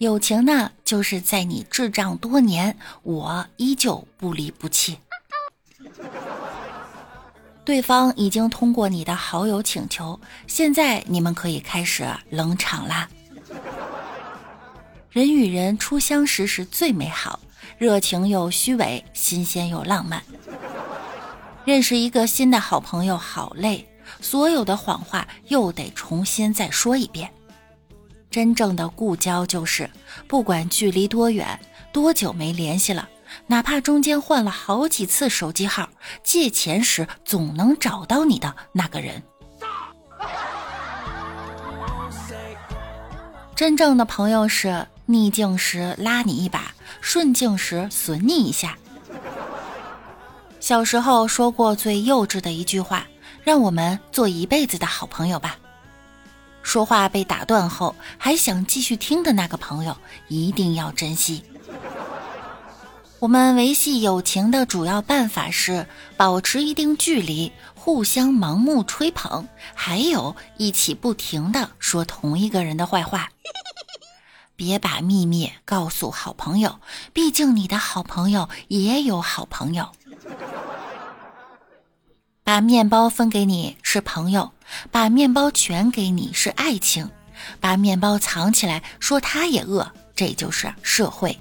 [0.00, 4.96] 友情呢，就是在你智障多年，我依旧不离不弃。
[7.66, 13.10] 对方已经通过你的好友请求，现在你们可以开始冷场啦。
[15.10, 17.38] 人与人初相识时最美好，
[17.76, 20.22] 热情又虚伪，新鲜又浪漫。
[21.66, 23.86] 认识一个新的好朋友好累，
[24.22, 27.30] 所有的谎话又得重新再说一遍。
[28.30, 29.90] 真正的故交就是，
[30.28, 31.58] 不管距离多远，
[31.92, 33.08] 多久没联系了，
[33.48, 35.88] 哪怕中间换了好几次手机号，
[36.22, 39.20] 借钱时总能找到你的那个人。
[43.56, 48.78] 真正的朋友是逆境时拉你一把，顺境时损你一下。
[50.60, 53.08] 小时候说过最幼稚的一句话，
[53.42, 55.56] 让我们做一辈子的好朋友吧。
[56.62, 59.96] 说话被打断后还想继续听的那个朋友，
[60.28, 61.42] 一定要珍惜。
[63.18, 65.86] 我们维系友情的主要办法是
[66.16, 73.28] 保持一定距离，互相盲目吹捧，还有一起不停的说同一个人的坏话。
[74.56, 76.80] 别把秘密告诉好朋友，
[77.12, 79.90] 毕竟你的好朋友也有好朋友。
[82.50, 84.50] 把面包分给你是朋友，
[84.90, 87.08] 把面包全给你是爱情，
[87.60, 91.38] 把面包藏起来说他也饿，这就是社会。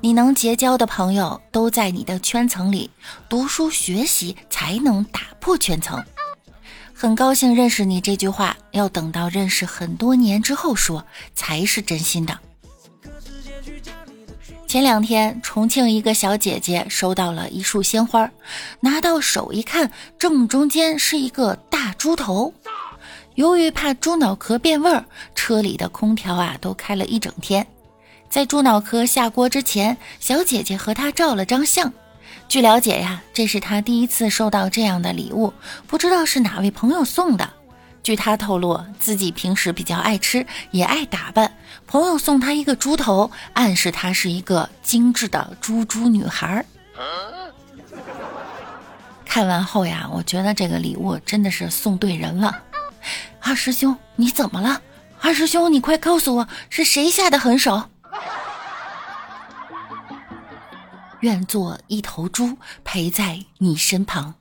[0.00, 2.88] 你能结交的朋友都在你的圈层里，
[3.28, 6.00] 读书学习才能打破圈层。
[6.94, 12.38] 很高兴认识你这句话，要等到认识很多年之后说，才是真心的。
[14.70, 18.30] 前两天，重庆一个小姐姐收到了一束鲜花，
[18.78, 22.54] 拿到手一看，正中间是一个大猪头。
[23.34, 25.04] 由于怕猪脑壳变味儿，
[25.34, 27.66] 车里的空调啊都开了一整天。
[28.28, 31.92] 在猪脑壳下锅之前，小姐姐和他照了张相。
[32.46, 35.52] 据了解呀，这是她第一次收到这样的礼物，
[35.88, 37.54] 不知道是哪位朋友送的。
[38.02, 41.54] 据他透露，自己平时比较爱吃，也爱打扮。
[41.86, 46.64] 朋友送他一个猪头，暗示他是一个精致的猪猪女孩。
[49.24, 52.62] 看完后呀，我觉得这个礼物真的是送对人了。
[53.40, 54.80] 二师兄，你怎么了？
[55.20, 57.82] 二师兄，你快告诉我，是谁下的狠手？
[61.20, 64.34] 愿做一头猪，陪在你身旁。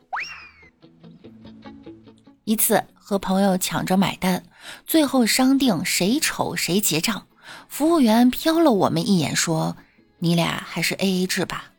[2.45, 2.83] 一次。
[3.09, 4.43] 和朋友抢着买单，
[4.85, 7.25] 最后商定谁丑谁结账。
[7.67, 9.75] 服务员瞟了我们一眼，说
[10.19, 11.71] ：“你俩还是 A A 制吧。”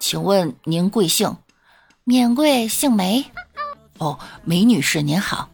[0.00, 1.36] 请问您贵姓？
[2.04, 3.30] 免贵姓梅。
[3.98, 5.50] 哦，梅女士您好。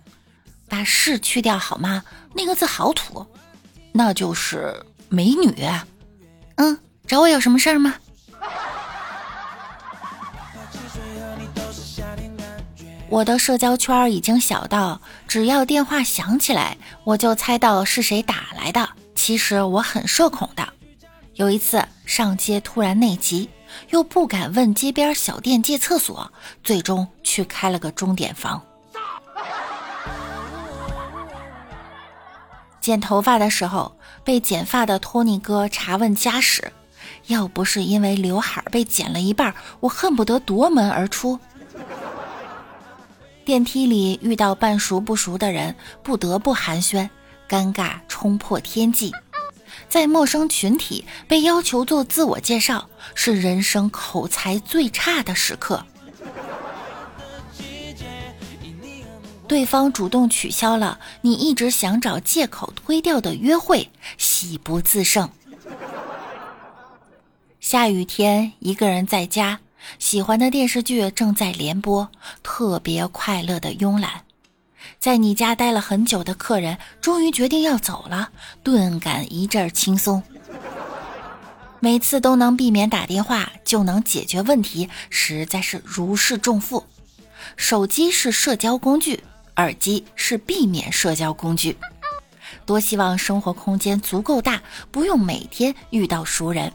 [0.69, 2.05] 把“士”去掉好吗？
[2.33, 3.27] 那个字好土。
[3.91, 5.53] 那就是美女。
[6.55, 6.79] 嗯，
[7.09, 7.97] 找我有什么事儿吗？
[13.09, 18.89] 我的社交圈已经小到，只要电话响起来，我就猜到是谁打来的。
[19.15, 20.69] 其实我很社恐的。
[21.35, 23.49] 有一次上街突然内急，
[23.91, 26.31] 又不敢问街边小店借厕所，
[26.65, 28.61] 最终去开了个钟点房。
[32.81, 36.73] 剪头发的时候，被剪发的托尼哥查问家史，
[37.27, 41.39] 要不是因为刘海被剪了一半，我恨不得夺门而出。
[43.47, 47.09] 电梯里遇到半熟不熟的人，不得不寒暄，
[47.49, 49.13] 尴尬冲破天际。
[49.89, 55.87] 在陌生群体被要求做自我介绍，是人生口才最差的时刻。
[59.47, 65.31] 对方主动取消了你一直想找借口推掉的约会，喜不自胜。
[67.61, 69.61] 下雨天，一个人在家。
[69.99, 72.09] 喜欢的电视剧正在连播，
[72.43, 74.23] 特别快乐的慵懒。
[74.99, 78.31] 在你家待了很久的客人终于决定要走了，
[78.63, 80.23] 顿感一阵轻松。
[81.81, 86.85] 每次都能避免打电话就能解决问题，实在是如释重负。
[87.57, 89.23] 手机是社交工具，
[89.57, 91.77] 耳机是避免社交工具。
[92.65, 94.61] 多希望生活空间足够大，
[94.91, 96.73] 不用每天遇到熟人。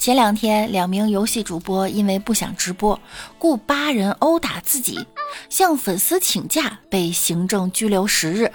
[0.00, 2.98] 前两天，两名游戏主播因为不想直播，
[3.38, 5.06] 雇八人殴打自己，
[5.50, 8.50] 向粉丝请假，被行政拘留十日。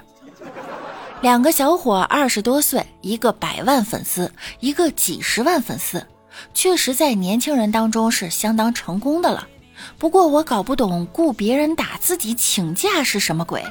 [1.20, 6.04] 两个小伙二十多岁，一个百万粉丝，一个几十万粉丝，
[6.52, 9.46] 确实在年轻人当中是相当成功的了。
[9.98, 13.62] 不过我搞不懂雇别人打自己请假是什么鬼。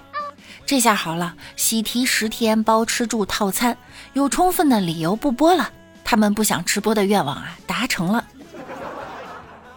[0.66, 3.78] 这下好了，喜提十天包吃住套餐，
[4.14, 5.72] 有充分的理由不播了。
[6.06, 8.24] 他们不想直播的愿望啊，达成了。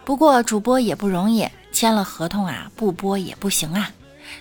[0.05, 3.91] 不过主播也不容易，签了合同啊，不播也不行啊。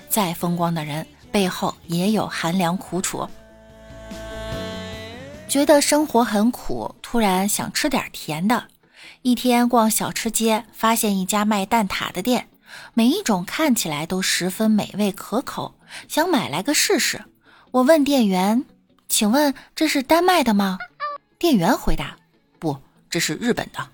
[0.08, 3.26] 再风光的人背后也有寒凉苦楚。
[5.48, 8.62] 觉得生活很苦，突然想吃点甜的。
[9.22, 12.48] 一天逛小吃街，发现一家卖蛋挞的店，
[12.92, 15.74] 每一种看起来都十分美味可口，
[16.06, 17.24] 想买来个试试。
[17.70, 18.64] 我问店员
[19.08, 20.78] ：“请问这是丹麦的吗？”
[21.38, 22.16] 店员回答
[22.58, 22.76] ：“不，
[23.08, 23.88] 这是日本的。”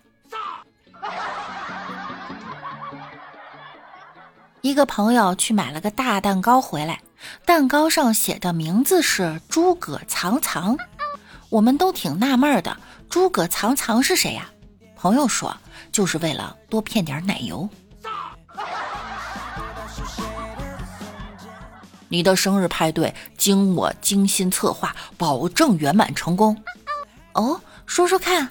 [4.63, 7.03] 一个朋友去买了个大蛋糕回来，
[7.45, 10.75] 蛋糕上写的名字是“诸葛藏藏”。
[11.51, 12.75] 我们都挺纳闷的，
[13.11, 14.51] 诸葛藏藏是谁呀？
[14.97, 15.55] 朋友说，
[15.93, 17.69] 就是为了多骗点奶油。
[22.09, 26.57] 你的生日派对经我精心策划，保证圆满成功。
[27.35, 28.49] 哦，说说看。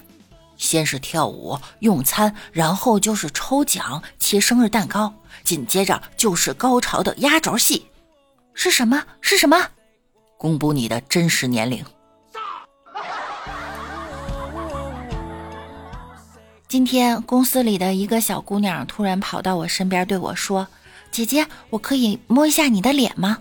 [0.56, 7.86] 先是跳舞、用餐，然后就是抽奖、切生日蛋糕，紧接着就是高潮的压轴戏。
[8.54, 9.02] 是什么？
[9.20, 9.68] 是什么？
[10.38, 11.84] 公布你的真实年龄。
[16.68, 20.66] 今天公司里的一个小姑娘突然跑到我身边对我说
[21.10, 23.38] ：“姐姐，我可以摸一下你的脸吗？”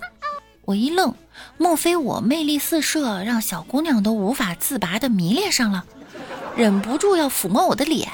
[0.65, 1.13] 我一愣，
[1.57, 5.85] 莫非我魅力四射，让小姑娘都无法自拔的迷恋上了，
[6.55, 8.09] 忍不住要抚摸我的脸。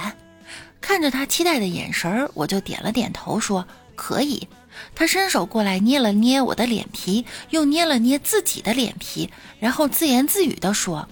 [0.82, 4.48] 看着她期待的眼神，我就点了点头说：“可以。”
[4.96, 9.30] 她伸手过来捏了捏我的脸皮，又捏了捏自己的脸皮，
[9.60, 11.08] 然后自言自语地说。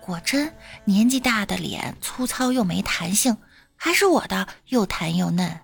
[0.00, 0.52] 果真，
[0.84, 3.36] 年纪大的脸粗糙又没弹性，
[3.76, 5.60] 还是我的又弹又嫩。